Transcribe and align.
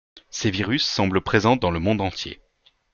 Ces 0.31 0.49
virus 0.49 0.83
semblent 0.83 1.21
présents 1.21 1.57
dans 1.57 1.69
le 1.69 1.77
monde 1.77 2.01
entier. 2.01 2.41